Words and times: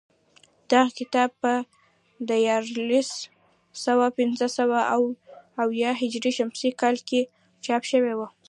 دغه 0.71 0.89
کتاب 0.99 1.29
په 1.41 1.53
دیارلس 2.29 3.11
سوه 3.85 4.05
پنځه 4.17 4.45
اویا 5.63 5.91
هجري 6.01 6.31
شمسي 6.37 6.69
کال 6.81 6.95
کې 7.09 7.21
چاپ 7.65 7.83
شوی 7.91 8.13
دی 8.19 8.27